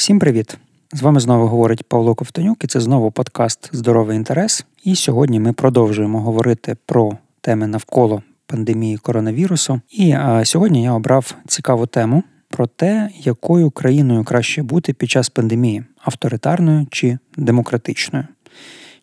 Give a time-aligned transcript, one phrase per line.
[0.00, 0.58] Всім привіт!
[0.92, 4.64] З вами знову говорить Павло Ковтонюк, і це знову подкаст Здоровий інтерес.
[4.84, 9.80] І сьогодні ми продовжуємо говорити про теми навколо пандемії коронавірусу.
[9.90, 15.28] І а, сьогодні я обрав цікаву тему про те, якою країною краще бути під час
[15.28, 18.24] пандемії авторитарною чи демократичною.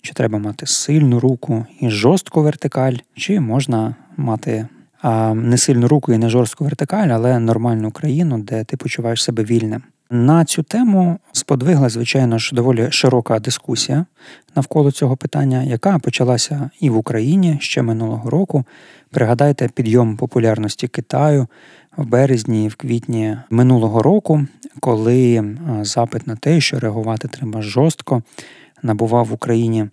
[0.02, 4.68] Чи треба мати сильну руку і жорстку вертикаль, чи можна мати
[5.02, 9.44] а, не сильну руку і не жорстку вертикаль, але нормальну країну, де ти почуваєш себе
[9.44, 9.84] вільним.
[10.10, 14.06] На цю тему сподвигла, звичайно ж, доволі широка дискусія
[14.56, 18.66] навколо цього питання, яка почалася і в Україні ще минулого року.
[19.12, 21.48] Пригадайте підйом популярності Китаю
[21.98, 24.46] в березні і в квітні минулого року,
[24.80, 28.22] коли запит на те, що реагувати треба жорстко,
[28.84, 29.86] набував в Україні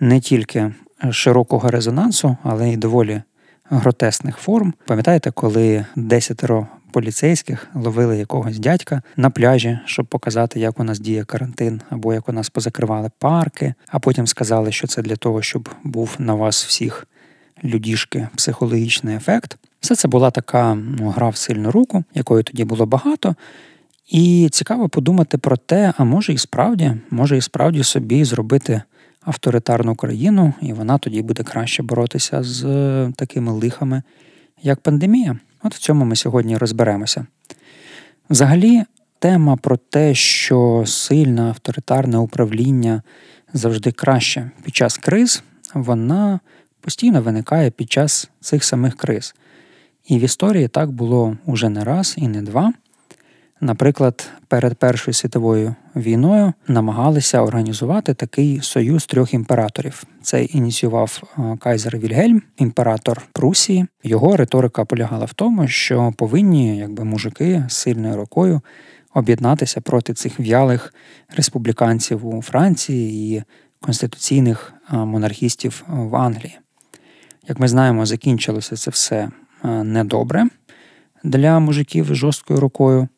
[0.00, 0.72] не тільки
[1.10, 3.22] широкого резонансу, але й доволі
[3.70, 4.74] гротесних форм.
[4.86, 11.24] Пам'ятаєте, коли десятеро поліцейських ловили якогось дядька на пляжі, щоб показати, як у нас діє
[11.24, 15.68] карантин, або як у нас позакривали парки, а потім сказали, що це для того, щоб
[15.84, 17.06] був на вас всіх
[17.64, 19.58] людішки психологічний ефект.
[19.80, 23.34] Все це була така ну, гра в сильну руку, якої тоді було багато.
[24.10, 28.82] І цікаво подумати про те, а може і справді, може і справді собі зробити
[29.24, 32.62] авторитарну країну, і вона тоді буде краще боротися з
[33.16, 34.02] такими лихами,
[34.62, 35.38] як пандемія.
[35.62, 37.26] От в цьому ми сьогодні розберемося.
[38.30, 38.84] Взагалі,
[39.18, 43.02] тема про те, що сильне авторитарне управління
[43.52, 45.42] завжди краще під час криз,
[45.74, 46.40] вона
[46.80, 49.34] постійно виникає під час цих самих криз.
[50.06, 52.72] І в історії так було уже не раз і не два.
[53.64, 60.04] Наприклад, перед Першою світовою війною намагалися організувати такий союз трьох імператорів.
[60.22, 63.86] Це ініціював е, Кайзер Вільгельм, імператор Прусії.
[64.04, 68.60] Його риторика полягала в тому, що повинні, якби мужики з сильною рукою
[69.14, 70.94] об'єднатися проти цих в'ялих
[71.36, 73.42] республіканців у Франції і
[73.80, 76.58] конституційних е, монархістів в Англії.
[77.48, 79.30] Як ми знаємо, закінчилося це все
[79.64, 80.46] е, недобре
[81.24, 83.08] для мужиків з жорсткою рукою.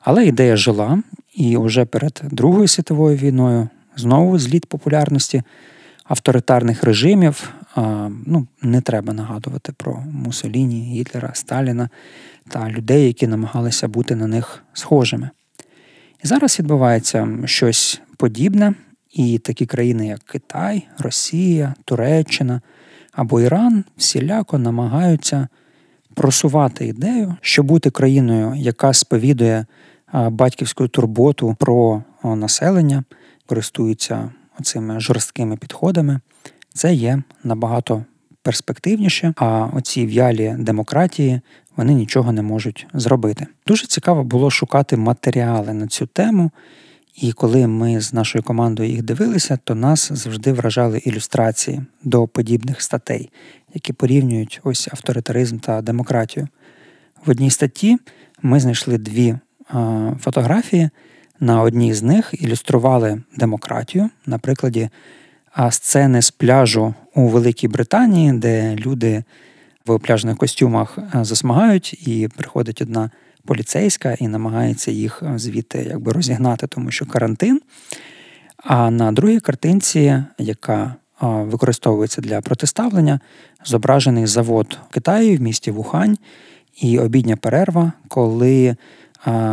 [0.00, 1.02] Але ідея жила,
[1.34, 5.42] і вже перед Другою світовою війною знову зліт популярності
[6.04, 7.54] авторитарних режимів.
[8.26, 11.88] Ну, Не треба нагадувати про Мусоліні, Гітлера, Сталіна
[12.48, 15.30] та людей, які намагалися бути на них схожими.
[16.24, 18.74] І зараз відбувається щось подібне,
[19.12, 22.60] і такі країни, як Китай, Росія, Туреччина
[23.12, 25.48] або Іран, всіляко намагаються
[26.20, 29.66] просувати ідею, що бути країною, яка сповідує
[30.12, 33.04] батьківську турботу про населення,
[33.46, 34.30] користуються
[34.62, 36.20] цими жорсткими підходами,
[36.74, 38.04] це є набагато
[38.42, 39.34] перспективніше.
[39.36, 41.40] А оці в'ялі демократії
[41.76, 43.46] вони нічого не можуть зробити.
[43.66, 46.50] Дуже цікаво було шукати матеріали на цю тему.
[47.14, 52.82] І коли ми з нашою командою їх дивилися, то нас завжди вражали ілюстрації до подібних
[52.82, 53.30] статей,
[53.74, 56.48] які порівнюють ось авторитаризм та демократію.
[57.24, 57.98] В одній статті
[58.42, 59.38] ми знайшли дві
[60.20, 60.90] фотографії.
[61.40, 64.88] На одній з них ілюстрували демократію на прикладі
[65.70, 69.24] сцени з пляжу у Великій Британії, де люди
[69.86, 73.10] в пляжних костюмах засмагають, і приходить одна
[73.50, 77.60] поліцейська і намагається їх звідти якби розігнати, тому що карантин.
[78.56, 83.20] А на другій картинці, яка використовується для протиставлення,
[83.64, 86.18] зображений завод в Китаї в місті Вухань
[86.80, 88.76] і обідня перерва, коли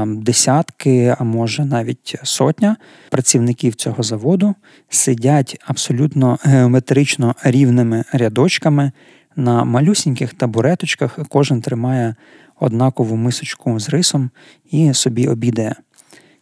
[0.06, 2.78] десятки, а може навіть сотня
[3.10, 4.56] працівників цього заводу
[4.90, 8.92] сидять абсолютно геометрично рівними рядочками
[9.36, 11.20] на малюсіньких табуреточках.
[11.30, 12.16] Кожен тримає
[12.60, 14.30] однакову мисочку з рисом
[14.72, 15.76] і собі обідає.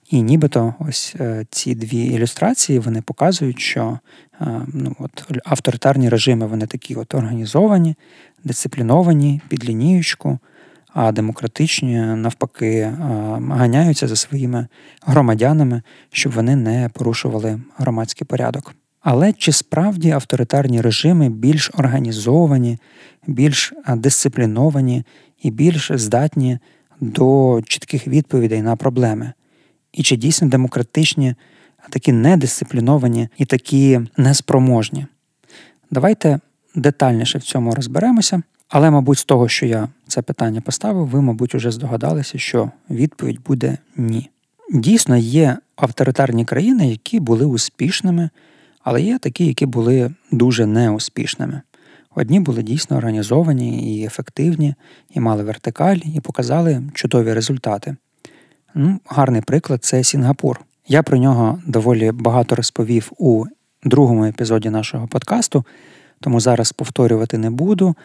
[0.09, 3.99] І нібито ось е, ці дві ілюстрації вони показують, що
[4.41, 7.95] е, ну, от, авторитарні режими вони такі от організовані,
[8.43, 10.39] дисципліновані, під лінієчку,
[10.93, 12.93] а демократичні навпаки
[13.49, 14.67] ганяються за своїми
[15.05, 15.81] громадянами,
[16.11, 18.75] щоб вони не порушували громадський порядок.
[19.01, 22.77] Але чи справді авторитарні режими більш організовані,
[23.27, 25.03] більш дисципліновані
[25.41, 26.59] і більш здатні
[27.01, 29.33] до чітких відповідей на проблеми?
[29.93, 31.35] І чи дійсно демократичні,
[31.77, 35.05] а такі недисципліновані і такі неспроможні?
[35.91, 36.39] Давайте
[36.75, 38.41] детальніше в цьому розберемося.
[38.69, 43.43] Але, мабуть, з того, що я це питання поставив, ви, мабуть, уже здогадалися, що відповідь
[43.43, 44.29] буде ні.
[44.73, 48.29] Дійсно, є авторитарні країни, які були успішними,
[48.83, 51.61] але є такі, які були дуже неуспішними.
[52.15, 54.75] Одні були дійсно організовані і ефективні,
[55.09, 57.95] і мали вертикаль, і показали чудові результати.
[58.75, 63.45] Ну, Гарний приклад це Сінгапур, Я про нього доволі багато розповів у
[63.83, 65.65] другому епізоді нашого подкасту,
[66.21, 67.95] тому зараз повторювати не буду.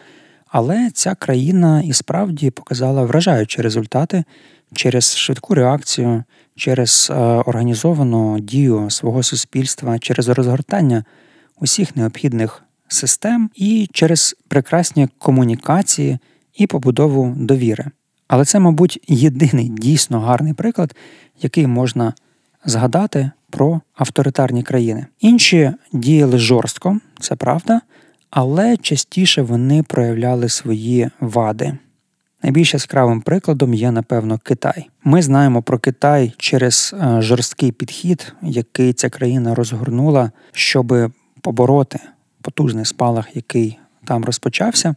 [0.47, 4.23] Але ця країна і справді показала вражаючі результати
[4.73, 6.23] через швидку реакцію,
[6.55, 11.03] через е, організовану дію свого суспільства, через розгортання
[11.59, 12.63] усіх необхідних
[12.93, 16.19] систем і через прекрасні комунікації
[16.55, 17.85] і побудову довіри.
[18.27, 20.95] Але це, мабуть, єдиний дійсно гарний приклад,
[21.41, 22.13] який можна
[22.65, 25.05] згадати про авторитарні країни.
[25.19, 27.81] Інші діяли жорстко, це правда,
[28.29, 31.77] але частіше вони проявляли свої вади.
[32.43, 34.89] Найбільш яскравим прикладом є, напевно, Китай.
[35.03, 41.11] Ми знаємо про Китай через е, жорсткий підхід, який ця країна розгорнула, щоб
[41.41, 41.99] побороти
[42.41, 44.95] потужний спалах, який там розпочався.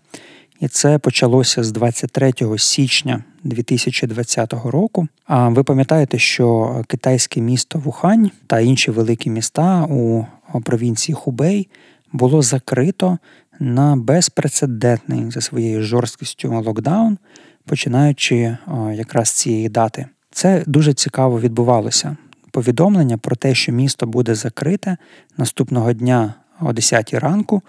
[0.60, 5.08] І це почалося з 23 січня 2020 року.
[5.26, 10.24] А ви пам'ятаєте, що китайське місто Вухань та інші великі міста у
[10.64, 11.68] провінції Хубей
[12.12, 13.18] було закрито
[13.60, 17.18] на безпрецедентний за своєю жорсткістю локдаун,
[17.66, 18.56] починаючи
[18.94, 20.06] якраз цієї дати.
[20.30, 22.16] Це дуже цікаво відбувалося.
[22.50, 24.96] Повідомлення про те, що місто буде закрите
[25.36, 27.62] наступного дня о 10 ранку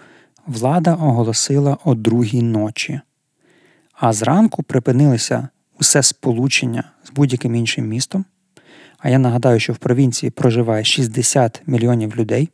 [0.46, 3.00] влада оголосила о другій ночі,
[3.92, 5.48] а зранку припинилися
[5.80, 8.24] усе сполучення з будь-яким іншим містом.
[8.98, 12.48] А я нагадаю, що в провінції проживає 60 мільйонів людей.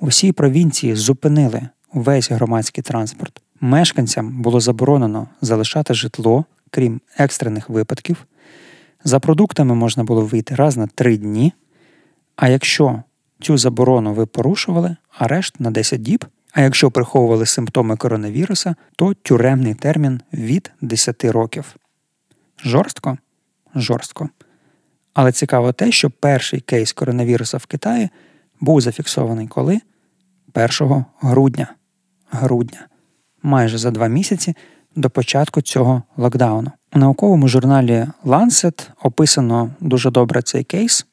[0.00, 3.42] У всій провінції зупинили увесь громадський транспорт.
[3.60, 8.26] Мешканцям було заборонено залишати житло, крім екстрених випадків.
[9.04, 11.52] За продуктами можна було вийти раз на три дні.
[12.36, 13.02] А якщо
[13.40, 16.24] цю заборону ви порушували, арешт на 10 діб.
[16.52, 21.76] А якщо приховували симптоми коронавіруса, то тюремний термін від 10 років.
[22.64, 23.18] Жорстко?
[23.74, 24.28] Жорстко.
[25.14, 28.08] Але цікаво те, що перший кейс коронавіруса в Китаї
[28.60, 29.80] був зафіксований коли?
[30.54, 31.74] 1 грудня.
[32.30, 32.86] Грудня.
[33.42, 34.56] Майже за два місяці
[34.96, 36.70] до початку цього локдауну.
[36.94, 41.06] У науковому журналі Lancet описано дуже добре цей кейс.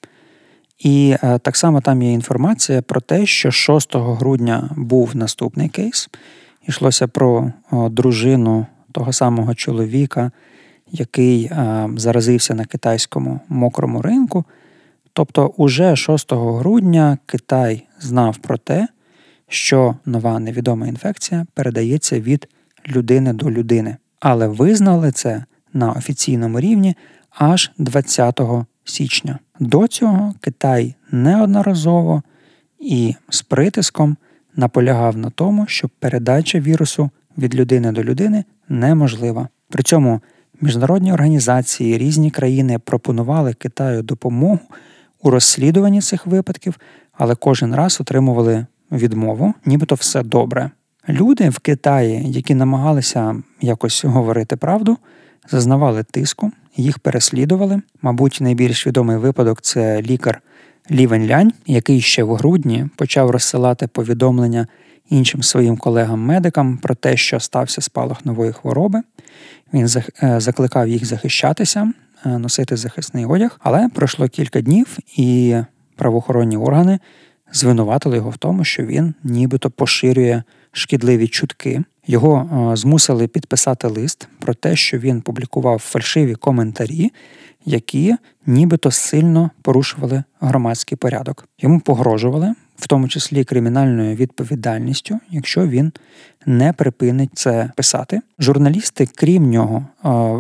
[0.80, 6.10] І е, так само там є інформація про те, що 6 грудня був наступний кейс.
[6.68, 10.32] Йшлося про дружину того самого чоловіка,
[10.92, 14.46] який е, заразився на китайському мокрому ринку.
[15.14, 18.88] Тобто, уже 6 грудня Китай знав про те,
[19.48, 22.48] що нова невідома інфекція передається від
[22.88, 23.98] людини до людини.
[24.20, 26.96] Але визнали це на офіційному рівні
[27.30, 28.40] аж 20
[28.86, 29.40] січня.
[29.60, 32.24] До цього Китай неодноразово
[32.80, 34.18] і з притиском
[34.56, 39.48] наполягав на тому, що передача вірусу від людини до людини неможлива.
[39.70, 40.22] При цьому
[40.62, 44.60] міжнародні організації різні країни пропонували Китаю допомогу
[45.22, 46.80] у розслідуванні цих випадків,
[47.14, 50.72] але кожен раз отримували відмову, нібито все добре.
[51.10, 54.98] Люди в Китаї, які намагалися якось говорити правду,
[55.52, 57.82] зазнавали тиску, їх переслідували.
[58.02, 60.42] Мабуть, найбільш відомий випадок це лікар
[60.92, 64.68] Лівень Лянь, який ще в грудні почав розсилати повідомлення
[65.10, 69.02] іншим своїм колегам-медикам про те, що стався спалах нової хвороби.
[69.74, 69.88] Він
[70.24, 71.92] е, закликав їх захищатися,
[72.26, 75.56] е, носити захисний одяг, але пройшло кілька днів, і
[75.96, 77.00] правоохоронні органи
[77.54, 80.44] звинуватили його в тому, що він нібито поширює
[80.76, 81.84] шкідливі чутки.
[82.08, 87.12] Його е, змусили підписати лист про те, що він публікував фальшиві коментарі,
[87.66, 88.16] які
[88.46, 91.48] нібито сильно порушували громадський порядок.
[91.60, 95.92] Йому погрожували, в тому числі кримінальною відповідальністю, якщо він
[96.46, 98.22] не припинить це писати.
[98.40, 99.86] Журналісти, крім нього,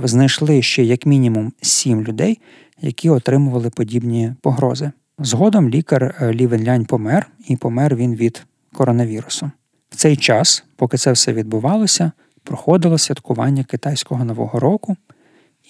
[0.03, 2.39] е, знайшли ще як мінімум сім людей,
[2.81, 4.91] які отримували подібні погрози.
[5.19, 9.51] Згодом лікар е, Лі Венлянь помер, і помер він від коронавірусу.
[9.89, 12.11] В цей час, поки це все відбувалося,
[12.43, 14.97] проходило святкування китайського нового року,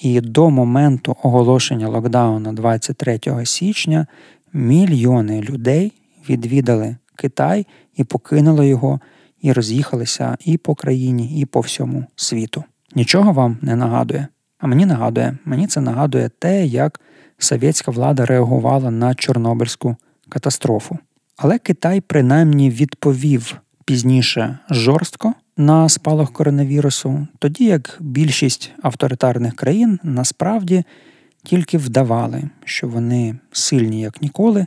[0.01, 4.07] і до моменту оголошення локдауну 23 січня
[4.53, 5.93] мільйони людей
[6.29, 9.00] відвідали Китай і покинули його,
[9.41, 12.63] і роз'їхалися і по країні, і по всьому світу.
[12.95, 14.27] Нічого вам не нагадує.
[14.60, 17.01] А мені нагадує, мені це нагадує те, як
[17.38, 19.95] совєтська влада реагувала на Чорнобильську
[20.29, 20.98] катастрофу.
[21.38, 30.84] Але Китай принаймні відповів пізніше жорстко на спалах коронавірусу, тоді як більшість авторитарних країн насправді
[31.44, 34.65] тільки вдавали, що вони сильні як ніколи,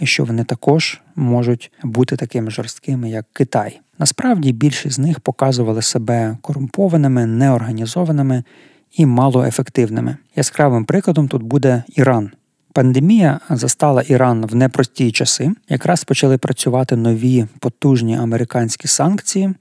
[0.00, 3.80] і що вони також можуть бути такими жорсткими, як Китай.
[3.98, 8.44] Насправді більшість з них показували себе корумпованими, неорганізованими
[8.92, 10.16] і малоефективними.
[10.36, 12.30] Яскравим прикладом тут буде Іран.
[12.76, 15.52] Пандемія застала Іран в непрості часи.
[15.68, 19.54] Якраз почали працювати нові потужні американські санкції.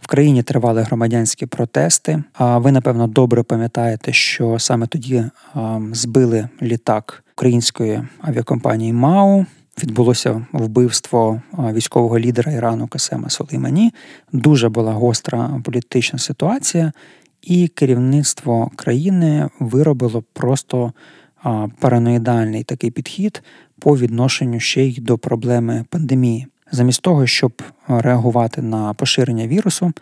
[0.00, 2.22] В країні тривали громадянські протести.
[2.32, 5.24] А ви, напевно, добре пам'ятаєте, що саме тоді
[5.92, 9.46] збили літак української авіакомпанії МАУ.
[9.82, 13.94] Відбулося вбивство військового лідера Ірану Касема Солеймані.
[14.32, 16.92] Дуже була гостра політична ситуація,
[17.42, 20.92] і керівництво країни виробило просто
[21.78, 23.42] параноїдальний такий підхід
[23.78, 26.46] по відношенню ще й до проблеми пандемії.
[26.72, 29.92] Замість того, щоб реагувати на поширення вірусу,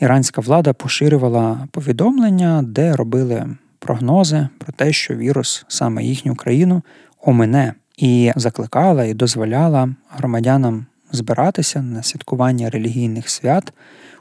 [0.00, 6.82] іранська влада поширювала повідомлення, де робили прогнози про те, що вірус саме їхню країну
[7.20, 13.72] омине, і закликала і дозволяла громадянам збиратися на святкування релігійних свят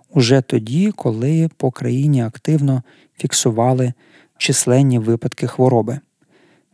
[0.10, 2.84] уже тоді, коли по країні активно
[3.18, 3.94] фіксували
[4.38, 6.00] численні випадки хвороби.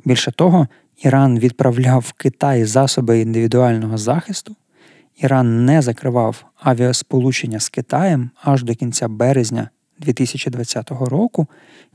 [0.06, 0.68] Більше того,
[1.04, 4.56] Іран відправляв в Китай засоби індивідуального захисту.
[5.18, 11.48] Іран не закривав авіасполучення з Китаєм аж до кінця березня 2020 року,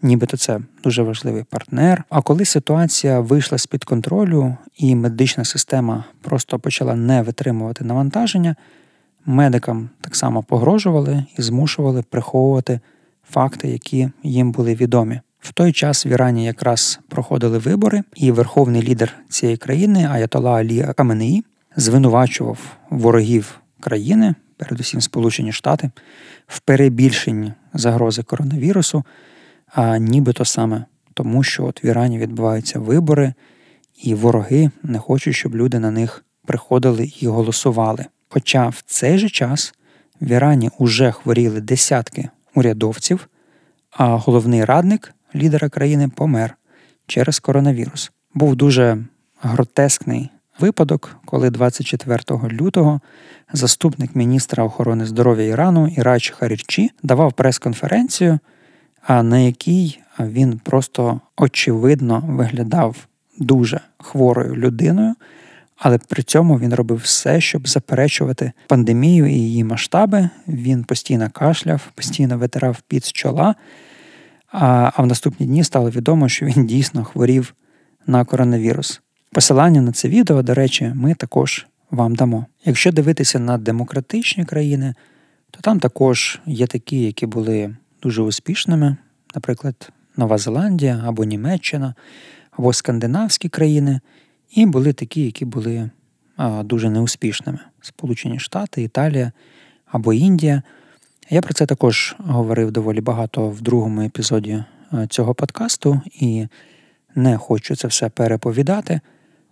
[0.03, 2.05] нібито це дуже важливий партнер.
[2.09, 8.57] А коли ситуація вийшла з під контролю і медична система просто почала не витримувати навантаження,
[9.27, 12.81] медикам так само погрожували і змушували приховувати
[13.31, 15.21] факти, які їм були відомі.
[15.45, 20.89] В той час в Ірані якраз проходили вибори, і верховний лідер цієї країни Аятола Алі
[20.97, 21.45] Каменеї
[21.77, 22.59] звинувачував
[22.91, 25.91] ворогів країни, передусім Сполучені Штати,
[26.47, 29.05] в перебільшенні загрози коронавірусу,
[29.75, 30.85] а нібито саме
[31.15, 33.35] тому, що от в Ірані відбуваються вибори,
[34.03, 38.07] і вороги не хочуть, щоб люди на них приходили і голосували.
[38.29, 39.75] Хоча в цей же час
[40.21, 43.29] в Ірані уже хворіли десятки урядовців,
[43.91, 46.57] а головний радник лідера країни помер
[47.07, 48.13] через коронавірус.
[48.35, 48.99] Був дуже
[49.41, 52.21] гротескний випадок, коли 24
[52.53, 53.01] лютого
[53.53, 58.39] заступник міністра охорони здоров'я Ірану Ірач Харірчі давав прес-конференцію,
[59.09, 62.97] на якій він просто очевидно виглядав
[63.39, 65.15] дуже хворою людиною.
[65.77, 70.29] Але при цьому він робив все, щоб заперечувати пандемію і її масштаби.
[70.49, 73.55] Він постійно кашляв, постійно витирав під чола.
[74.57, 77.55] А в наступні дні стало відомо, що він дійсно хворів
[78.07, 79.01] на коронавірус.
[79.33, 82.47] Посилання на це відео, до речі, ми також вам дамо.
[82.65, 84.95] Якщо дивитися на демократичні країни,
[85.51, 88.97] то там також є такі, які були дуже успішними,
[89.35, 91.95] наприклад, Нова Зеландія або Німеччина,
[92.51, 94.01] або скандинавські країни,
[94.51, 95.91] і були такі, які були
[96.37, 99.33] а, дуже неуспішними: Сполучені Штати, Італія
[99.87, 100.63] або Індія.
[101.31, 104.65] Я про це також говорив доволі багато в другому епізоді
[105.09, 106.47] цього подкасту і
[107.15, 109.01] не хочу це все переповідати,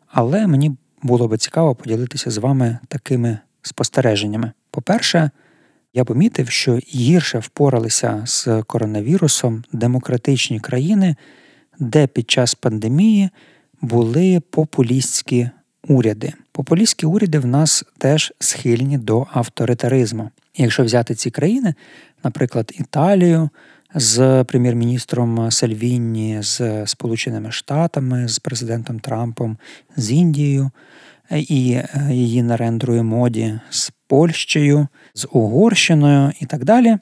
[0.06, 4.52] але мені було би цікаво поділитися з вами такими спостереженнями.
[4.70, 5.30] По-перше,
[5.94, 11.16] я помітив, що гірше впоралися з коронавірусом демократичні країни,
[11.78, 13.30] де під час пандемії
[13.80, 15.50] були популістські
[15.88, 16.32] уряди.
[16.52, 20.30] Популістські уряди в нас теж схильні до авторитаризму.
[20.56, 21.74] Якщо взяти ці країни,
[22.24, 23.50] наприклад, Італію
[23.94, 29.56] з прем'єр-міністром Сальвіні, з Сполученими Штатами, з президентом Трампом,
[29.96, 30.70] з Індією
[31.30, 36.98] і е, її нарендрою моді з Польщею, з Угорщиною і так далі,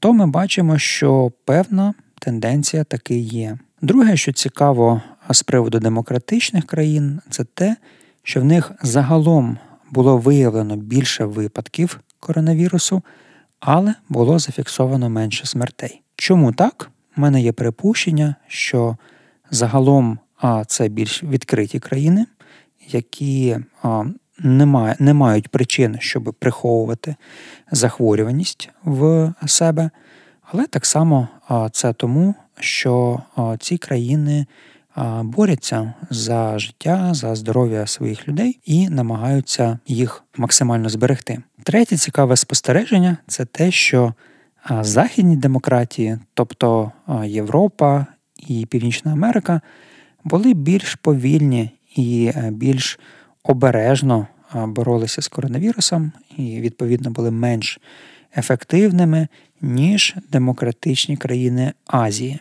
[0.00, 3.58] то ми бачимо, що певна тенденція таки є.
[3.82, 7.76] Друге, що цікаво з приводу демократичних країн, це те,
[8.22, 9.58] що в них загалом
[9.90, 13.02] було виявлено більше випадків коронавірусу,
[13.60, 16.02] але було зафіксовано менше смертей.
[16.16, 16.90] Чому так?
[17.16, 18.96] У мене є припущення, що
[19.50, 22.26] загалом а, це більш відкриті країни,
[22.88, 24.04] які а,
[24.38, 27.16] не, не мають причин, щоб приховувати
[27.70, 29.90] захворюваність в себе.
[30.42, 34.46] Але так само а, це тому, що а, ці країни
[35.22, 41.42] борються за життя, за здоров'я своїх людей і намагаються їх максимально зберегти.
[41.62, 44.14] Третє цікаве спостереження це те, що
[44.80, 46.92] західні демократії, тобто
[47.24, 48.06] Європа
[48.48, 49.60] і Північна Америка,
[50.24, 52.98] були більш повільні і е, більш
[53.42, 57.80] обережно боролися з коронавірусом і, відповідно, були менш
[58.36, 59.28] ефективними,
[59.60, 62.38] ніж демократичні країни Азії.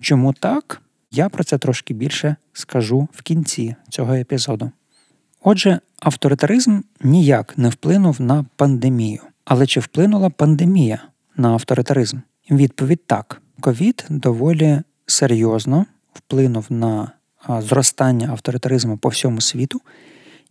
[0.00, 0.82] Чому так?
[1.16, 4.70] Я про це трошки більше скажу в кінці цього епізоду.
[5.42, 9.20] Отже, авторитаризм ніяк не вплинув на пандемію.
[9.44, 11.02] Але чи вплинула пандемія
[11.36, 12.18] на авторитаризм?
[12.50, 17.10] Відповідь так: ковід доволі серйозно вплинув на
[17.48, 19.80] зростання авторитаризму по всьому світу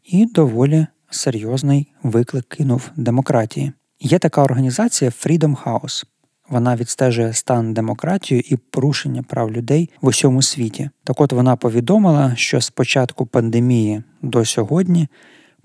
[0.03, 3.71] і доволі серйозний виклик кинув демократії.
[3.99, 6.05] Є така організація Freedom House.
[6.49, 10.89] Вона відстежує стан демократії і порушення прав людей в усьому світі.
[11.03, 15.07] Так от вона повідомила, що з початку пандемії до сьогодні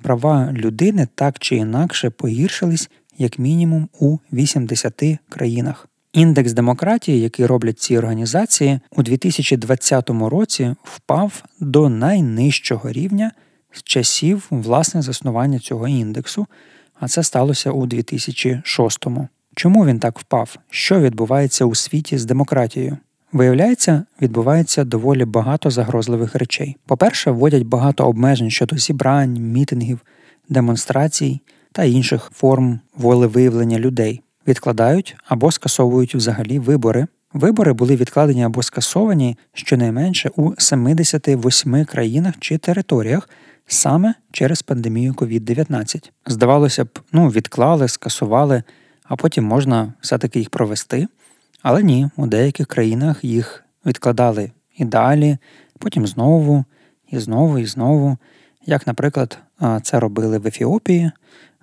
[0.03, 5.89] права людини так чи інакше погіршились як мінімум у 80 країнах.
[6.13, 13.33] Індекс демократії, який роблять ці організації, у 2020 році впав до найнижчого рівня
[13.73, 16.47] з часів власне заснування цього індексу,
[17.01, 19.29] а це сталося у 2006-му.
[19.61, 20.57] Чому він так впав?
[20.71, 22.97] Що відбувається у світі з демократією?
[23.33, 26.77] Виявляється, відбувається доволі багато загрозливих речей.
[26.87, 29.99] По-перше, вводять багато обмежень щодо зібрань, мітингів,
[30.49, 31.41] демонстрацій
[31.73, 34.23] та інших форм волевиявлення людей.
[34.49, 37.07] Відкладають або скасовують взагалі вибори.
[37.33, 43.29] Вибори були відкладені або скасовані щонайменше у 78 країнах чи територіях
[43.67, 46.11] саме через пандемію COVID-19.
[46.27, 48.63] Здавалося б, ну відклали, скасували,
[49.11, 51.09] а потім можна все-таки їх провести.
[51.63, 55.39] Але ні, у деяких країнах їх відкладали і далі,
[55.79, 56.65] потім знову,
[57.11, 58.19] і знову, і знову.
[58.67, 59.39] Як, наприклад,
[59.83, 61.11] це робили в Ефіопії,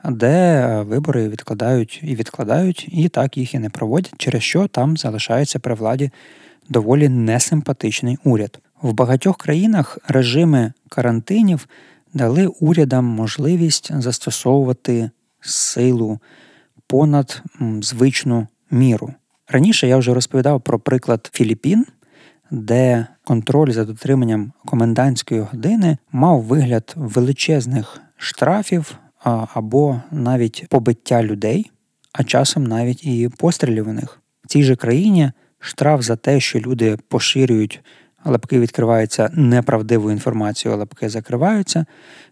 [0.10, 5.60] де вибори відкладають і відкладають, і так їх і не проводять, через що там залишається
[5.60, 6.12] при владі
[6.70, 8.60] доволі несимпатичний уряд.
[8.82, 11.68] В багатьох країнах режими карантинів
[12.13, 15.10] дали урядам можливість застосовувати
[15.42, 16.20] силу
[16.88, 17.44] понад
[17.82, 19.13] звичну міру.
[19.48, 21.86] Раніше я вже розповідав про приклад Філіппін,
[22.51, 28.98] де контроль за дотриманням комендантської години мав вигляд величезних штрафів
[29.53, 31.72] або навіть побиття людей,
[32.12, 34.20] а часом навіть і пострілів у них.
[34.44, 37.82] В цій же країні штраф за те, що люди поширюють
[38.25, 41.86] лапки відкриваються неправдиву інформацію, а лапки закриваються,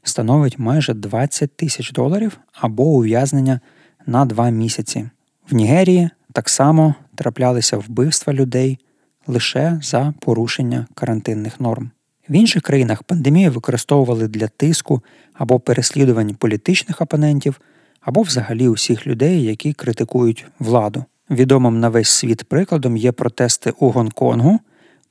[0.03, 3.59] становить майже 20 тисяч доларів або ув'язнення
[4.05, 5.09] на два місяці.
[5.49, 8.79] В Нігерії так само траплялися вбивства людей
[9.27, 11.91] лише за порушення карантинних норм.
[12.29, 15.01] В інших країнах пандемію використовували для тиску
[15.33, 17.61] або переслідувань політичних опонентів,
[18.01, 21.05] або взагалі усіх людей, які критикують владу.
[21.29, 24.59] Відомим на весь світ прикладом є протести у Гонконгу,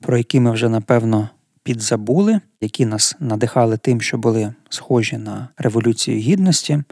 [0.00, 1.28] про які ми вже напевно
[1.62, 6.82] підзабули, які нас надихали тим, що були схожі на Революцію Гідності,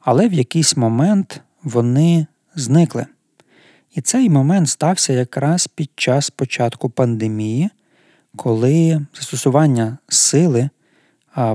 [0.00, 3.06] але в якийсь момент вони зникли.
[3.94, 7.70] І цей момент стався якраз під час початку пандемії,
[8.36, 10.70] коли застосування сили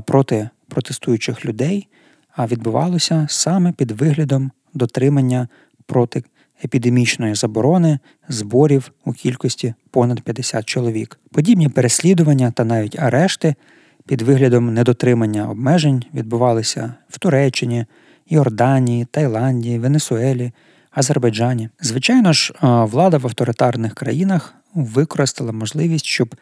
[0.04, 1.88] проти протестуючих людей
[2.38, 5.48] відбувалося саме під виглядом дотримання
[5.86, 6.24] проти
[6.64, 7.98] епідемічної заборони
[8.28, 11.20] зборів у кількості понад 50 чоловік.
[11.32, 13.54] Подібні переслідування та навіть арешти
[14.06, 17.86] під виглядом недотримання обмежень відбувалися в Туреччині,
[18.28, 20.52] Йорданії, Таїланді, Венесуелі,
[20.90, 21.68] Азербайджані.
[21.80, 26.34] Звичайно ж, влада в авторитарних країнах використала можливість, щоб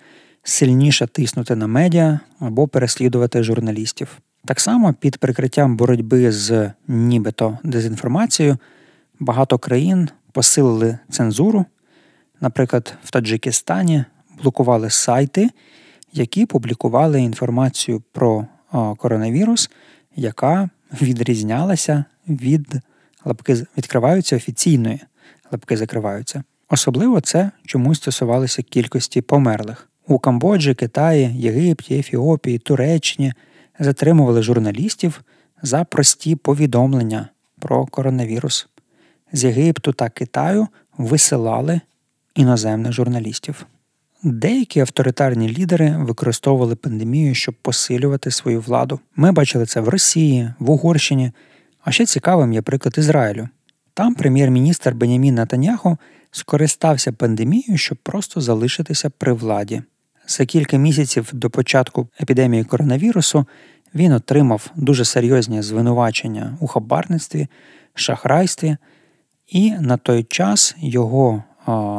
[0.42, 4.18] сильніше тиснути на медіа або переслідувати журналістів.
[4.44, 8.58] Так само під прикриттям боротьби з нібито дезінформацією
[9.20, 11.64] багато країн посилили цензуру.
[12.40, 14.04] Наприклад, в Таджикистані
[14.42, 15.50] блокували сайти,
[16.12, 18.46] які публікували інформацію про
[18.96, 19.70] коронавірус,
[20.16, 22.80] яка відрізнялася від
[23.24, 25.00] лапки відкриваються офіційної,
[25.52, 26.44] лапки закриваються.
[26.68, 29.88] Особливо це чомусь стосувалося кількості померлих.
[30.06, 33.32] У Камбоджі, Китаї, Єгипті, Ефіопії, Туреччині
[33.78, 35.22] затримували журналістів
[35.62, 37.28] за прості повідомлення
[37.58, 38.68] про коронавірус
[39.32, 41.80] з Єгипту та Китаю висилали
[42.34, 43.66] іноземних журналістів.
[44.24, 49.00] Деякі авторитарні лідери використовували пандемію, щоб посилювати свою владу.
[49.16, 51.32] Ми бачили це в Росії, в Угорщині.
[51.84, 53.48] А ще цікавим є приклад Ізраїлю.
[53.94, 55.98] Там прем'єр-міністр Бенямін Натаняху
[56.30, 59.82] скористався пандемією, щоб просто залишитися при владі.
[60.26, 63.46] За кілька місяців до початку епідемії коронавірусу
[63.94, 67.46] він отримав дуже серйозні звинувачення у хабарництві,
[67.94, 68.76] шахрайстві
[69.48, 71.44] і на той час його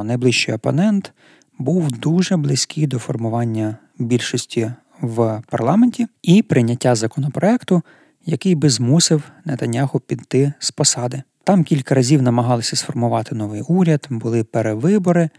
[0.04, 1.14] найближчий опонент
[1.58, 7.82] був дуже близький до формування більшості в парламенті і прийняття законопроекту,
[8.26, 11.24] який би змусив Нетаняху піти з посади.
[11.44, 15.30] Там кілька разів намагалися сформувати новий уряд, були перевибори,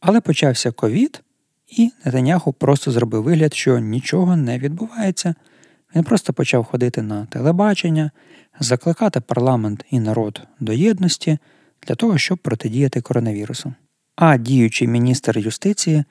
[0.00, 1.22] але почався ковід,
[1.68, 5.34] і Нетаняху просто зробив вигляд, що нічого не відбувається.
[5.94, 8.10] Він просто почав ходити на телебачення,
[8.60, 11.38] закликати парламент і народ до єдності
[11.86, 13.74] для того, щоб протидіяти коронавірусу.
[14.24, 16.04] А діючий міністр юстиції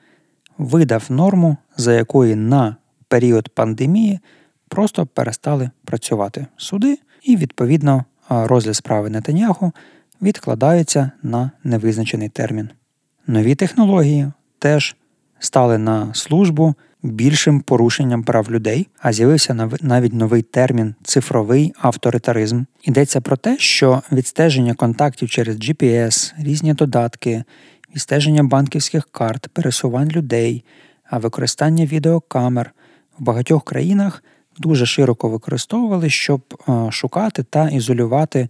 [0.58, 2.76] видав норму, за якої на
[3.08, 4.20] період пандемії
[4.68, 9.72] просто перестали працювати суди, і, відповідно, розгляд справи Нетаньяху
[10.22, 12.68] відкладається на невизначений термін.
[13.26, 14.96] Нові технології теж
[15.38, 22.64] стали на службу більшим порушенням прав людей, а з'явився навіть новий термін цифровий авторитаризм.
[22.84, 27.44] Йдеться про те, що відстеження контактів через GPS, різні додатки,
[27.94, 30.64] відстеження банківських карт, пересувань людей,
[31.10, 32.72] а використання відеокамер
[33.18, 34.22] в багатьох країнах
[34.58, 38.48] дуже широко використовували, щоб е, шукати та ізолювати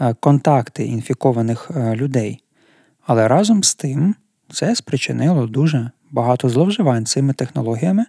[0.00, 2.42] е, контакти інфікованих е, людей.
[3.06, 4.14] Але разом з тим
[4.52, 8.04] це спричинило дуже багато зловживань цими технологіями.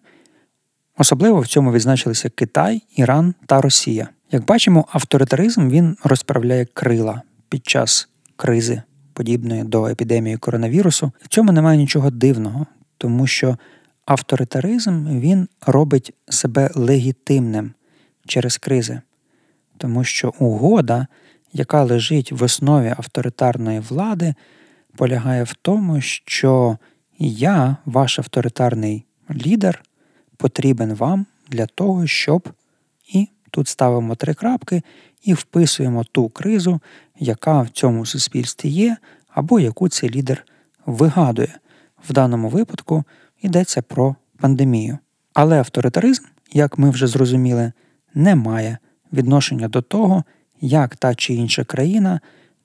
[0.98, 4.10] Особливо в цьому відзначилися Китай, Іран та Росія.
[4.32, 8.82] Як бачимо, авторитаризм він розправляє крила під час кризи,
[9.15, 11.12] подібної до епідемії коронавірусу.
[11.21, 12.65] В цьому немає нічого дивного,
[12.97, 13.58] тому що
[14.06, 17.73] авторитаризм він робить себе легітимним
[18.28, 19.01] через кризи,
[19.78, 21.08] тому що угода,
[21.54, 24.34] яка лежить в основі авторитарної влади,
[24.95, 26.78] полягає в тому, що
[27.19, 29.06] я, ваш авторитарний
[29.45, 29.84] лідер,
[30.38, 32.49] потрібен вам для того, щоб
[33.13, 34.82] і тут ставимо три крапки
[35.26, 36.80] і вписуємо ту кризу,
[37.20, 38.98] яка в цьому суспільстві є,
[39.30, 40.46] або яку цей лідер
[40.86, 41.60] вигадує.
[42.10, 43.04] В даному випадку
[43.42, 44.98] йдеться про пандемію.
[45.34, 47.72] Але авторитаризм, як ми вже зрозуміли,
[48.14, 48.78] не має
[49.14, 50.24] відношення до того,
[50.62, 52.20] як та чи інша країна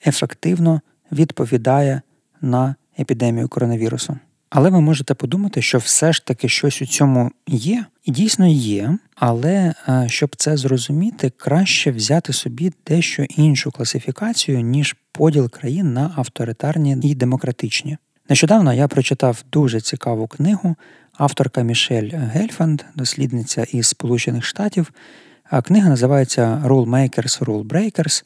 [0.07, 0.81] ефективно
[1.12, 2.03] відповідає
[2.40, 4.18] на епідемію коронавірусу.
[4.50, 8.98] Але ви можете подумати, що все ж таки щось у цьому є, і дійсно є.
[9.14, 16.12] Але е, щоб це зрозуміти, краще взяти собі дещо іншу класифікацію, ніж поділ країн на
[16.16, 17.96] авторитарні і демократичні.
[18.28, 20.76] Нещодавно я прочитав дуже цікаву книгу
[21.12, 24.92] авторка Мішель Гельфанд, дослідниця із Сполучених Штатів.
[25.64, 28.24] Книга називається Rule Makers, Rule Breakers.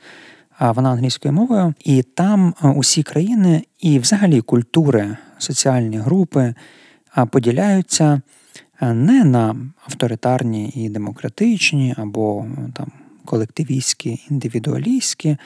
[0.60, 6.54] Вона англійською мовою, і там е, усі країни і, взагалі, культури, соціальні групи
[7.30, 8.20] поділяються
[8.80, 12.92] е, не на авторитарні і демократичні або там
[13.24, 15.36] колективістські, індивідуалістські,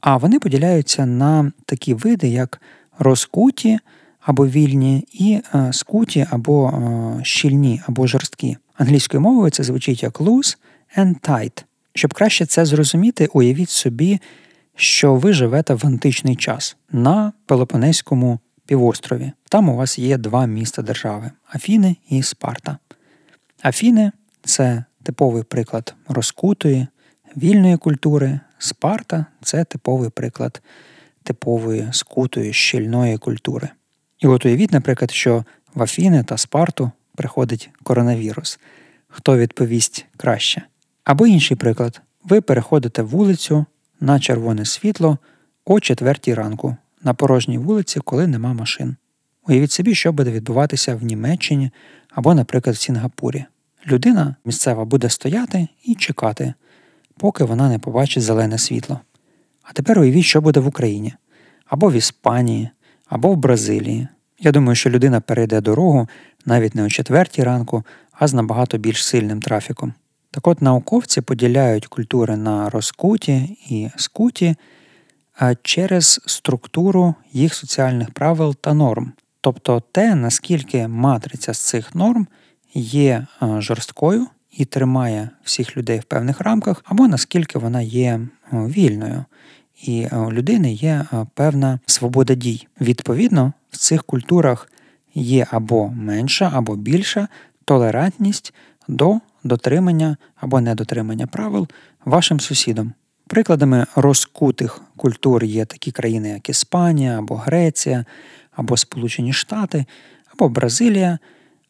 [0.00, 2.60] а вони поділяються на такі види, як
[2.98, 3.78] розкуті
[4.20, 6.80] або вільні, і е, скуті або
[7.22, 8.56] щільні, або жорсткі.
[8.74, 10.56] Англійською мовою це звучить як loose
[10.98, 11.64] and tight.
[11.94, 14.20] Щоб краще це зрозуміти, уявіть собі,
[14.76, 19.32] що ви живете в античний час на Пелопонезькому півострові.
[19.48, 22.78] Там у вас є два міста держави Афіни і Спарта.
[23.62, 24.12] Афіни
[24.44, 26.86] це типовий приклад розкутої,
[27.36, 30.62] вільної культури, Спарта це типовий приклад
[31.22, 33.68] типової скутої, щільної культури.
[34.18, 38.60] І от уявіть, наприклад, що в Афіни та Спарту приходить коронавірус.
[39.08, 40.62] Хто відповість краще?
[41.04, 43.66] Або інший приклад: ви переходите вулицю
[44.00, 45.18] на червоне світло
[45.64, 48.96] о четвертій ранку на порожній вулиці, коли нема машин.
[49.48, 51.70] Уявіть собі, що буде відбуватися в Німеччині
[52.10, 53.44] або, наприклад, в Сінгапурі.
[53.86, 56.54] Людина місцева буде стояти і чекати,
[57.16, 59.00] поки вона не побачить зелене світло.
[59.62, 61.14] А тепер уявіть, що буде в Україні,
[61.66, 62.70] або в Іспанії,
[63.06, 64.08] або в Бразилії.
[64.40, 66.08] Я думаю, що людина перейде дорогу
[66.46, 69.92] навіть не о четвертій ранку, а з набагато більш сильним трафіком.
[70.34, 74.56] Так от науковці поділяють культури на розкуті і скуті
[75.62, 79.12] через структуру їх соціальних правил та норм.
[79.40, 82.26] Тобто те, наскільки матриця з цих норм
[82.74, 83.26] є
[83.58, 88.20] жорсткою і тримає всіх людей в певних рамках, або наскільки вона є
[88.52, 89.24] вільною,
[89.82, 92.66] і у людини є певна свобода дій.
[92.80, 94.68] Відповідно, в цих культурах
[95.14, 97.28] є або менша, або більша
[97.64, 98.54] толерантність
[98.88, 101.68] до дотримання або недотримання правил
[102.04, 102.92] вашим сусідам.
[103.26, 108.04] Прикладами розкутих культур є такі країни, як Іспанія, або Греція,
[108.56, 109.84] або Сполучені Штати,
[110.34, 111.18] або Бразилія,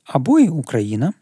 [0.05, 1.13] або й Україна.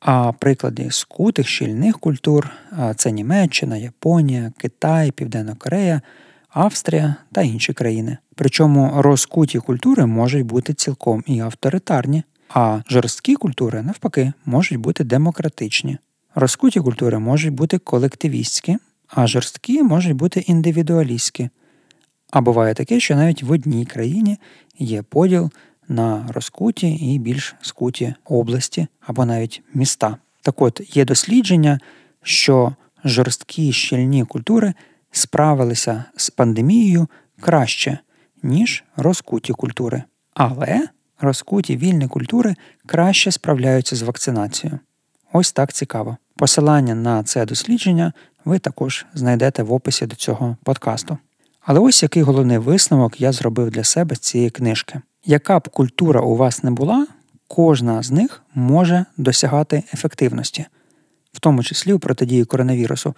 [0.00, 2.50] А приклади скутих щільних культур
[2.96, 6.00] це Німеччина, Японія, Китай, Південна Корея,
[6.48, 8.18] Австрія та інші країни.
[8.34, 12.22] Причому розкуті культури можуть бути цілком і авторитарні,
[12.54, 15.98] а жорсткі культури, навпаки, можуть бути демократичні.
[16.34, 18.76] Розкуті культури можуть бути колективістські,
[19.08, 21.48] а жорсткі можуть бути індивідуалістські.
[22.30, 24.38] А буває таке, що навіть в одній країні
[24.78, 25.50] є поділ
[25.88, 30.16] на розкуті і більш скуті області або навіть міста.
[30.42, 31.80] Так от є дослідження,
[32.22, 34.74] що жорсткі щільні культури
[35.10, 37.08] справилися з пандемією
[37.40, 37.98] краще,
[38.42, 40.02] ніж розкуті культури.
[40.34, 40.88] Але
[41.22, 42.54] розкуті вільні культури
[42.86, 44.78] краще справляються з вакцинацією.
[45.32, 46.16] Ось так цікаво.
[46.36, 48.12] Посилання на це дослідження
[48.44, 51.18] ви також знайдете в описі до цього подкасту.
[51.60, 55.00] Але ось який головний висновок я зробив для себе з цієї книжки.
[55.24, 57.06] Яка б культура у вас не була,
[57.48, 60.66] кожна з них може досягати ефективності,
[61.32, 63.14] в тому числі у протидії коронавірусу,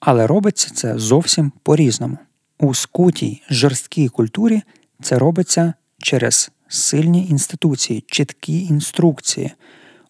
[0.00, 2.18] але робиться це зовсім по-різному.
[2.58, 4.62] У скутій жорсткій культурі
[5.02, 9.52] це робиться через сильні інституції, чіткі інструкції,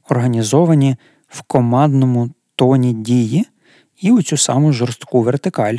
[0.08, 0.96] організовані
[1.28, 3.46] в командному тоні дії
[4.00, 5.76] і у цю саму жорстку вертикаль.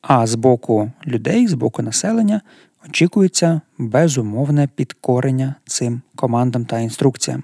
[0.00, 2.40] А з боку людей, з боку населення,
[2.88, 7.42] очікується безумовне підкорення цим командам та інструкціям.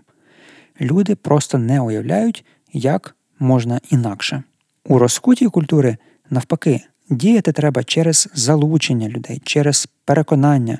[0.80, 4.42] Люди просто не уявляють, як можна інакше.
[4.84, 5.96] У розкутій культури,
[6.30, 10.78] навпаки, діяти треба через залучення людей, через переконання,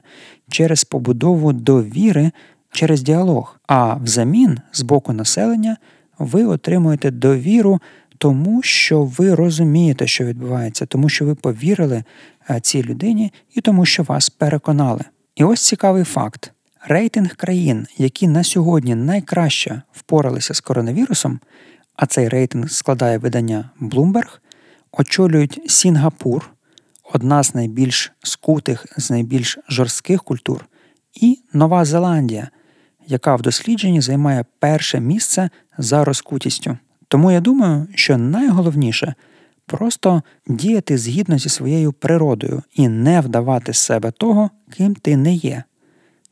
[0.51, 2.31] через побудову довіри,
[2.73, 3.61] через діалог.
[3.67, 5.77] А взамін з боку населення
[6.19, 7.81] ви отримуєте довіру
[8.19, 12.05] тому, що ви розумієте, що відбувається, тому що ви повірили
[12.51, 15.05] е, цій людині і тому, що вас переконали.
[15.35, 16.53] І ось цікавий факт:
[16.89, 21.41] рейтинг країн, які на сьогодні найкраще впоралися з коронавірусом,
[21.97, 24.39] а цей рейтинг складає видання Bloomberg,
[24.93, 26.51] очолюють Сінгапур,
[27.13, 30.67] одна з найбільш скутих, з найбільш жорстких культур,
[31.15, 32.49] і Нова Зеландія,
[33.07, 36.79] яка в дослідженні займає перше місце за розкутістю.
[37.09, 39.15] Тому я думаю, що найголовніше
[39.67, 45.35] просто діяти згідно зі своєю природою і не вдавати з себе того, ким ти не
[45.35, 45.65] є.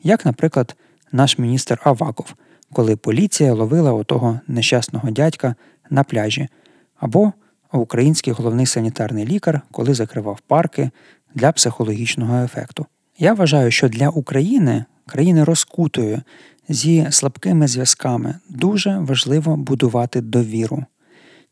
[0.02, 0.76] Як, наприклад,
[1.12, 2.34] наш міністр Аваков,
[2.72, 5.54] коли поліція ловила отого нещасного дядька
[5.90, 6.48] на пляжі,
[6.96, 7.32] або
[7.72, 10.90] український головний санітарний лікар, коли закривав парки
[11.35, 12.87] для психологічного ефекту.
[13.18, 16.20] Я вважаю, що для України, країни розкутої,
[16.68, 20.85] зі слабкими зв'язками дуже важливо будувати довіру.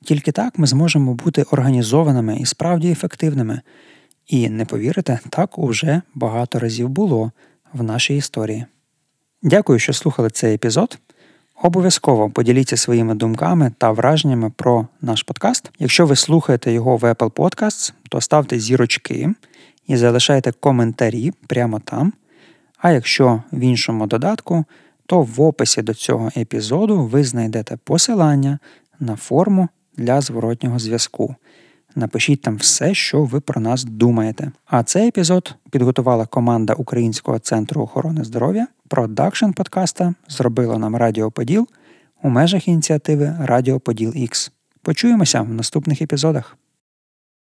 [0.05, 3.61] Тільки так ми зможемо бути організованими і справді ефективними.
[4.27, 7.33] І не повірите, так уже багато разів було
[7.73, 8.65] в нашій історії.
[9.43, 10.99] Дякую, що слухали цей епізод.
[11.63, 15.71] Обов'язково поділіться своїми думками та враженнями про наш подкаст.
[15.79, 19.35] Якщо ви слухаєте його в Apple Podcasts, то ставте зірочки
[19.87, 22.13] і залишайте коментарі прямо там.
[22.79, 24.65] А якщо в іншому додатку,
[25.07, 28.59] то в описі до цього епізоду ви знайдете посилання
[29.01, 31.35] на форму для зворотнього зв'язку.
[31.99, 34.53] Напишіть там все, що ви про нас думаєте.
[34.67, 38.67] А цей епізод підготувала команда Українського центру охорони здоров'я.
[38.89, 41.69] Продакшн подкаста зробила нам Радіо Поділ
[42.23, 44.51] у межах ініціативи Радіо Поділ Х.
[44.83, 46.57] Почуємося в наступних епізодах.